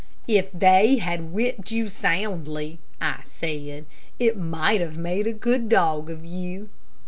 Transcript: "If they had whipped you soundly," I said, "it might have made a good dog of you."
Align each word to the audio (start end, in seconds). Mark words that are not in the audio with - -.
"If 0.27 0.51
they 0.51 0.95
had 0.95 1.31
whipped 1.31 1.69
you 1.71 1.87
soundly," 1.89 2.79
I 2.99 3.19
said, 3.23 3.85
"it 4.17 4.35
might 4.35 4.81
have 4.81 4.97
made 4.97 5.27
a 5.27 5.31
good 5.31 5.69
dog 5.69 6.09
of 6.09 6.25
you." 6.25 6.69